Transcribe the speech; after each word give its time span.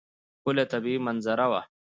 ښکلې 0.39 0.65
طبیعي 0.73 0.99
منظره 1.05 1.45
وه. 1.51 1.61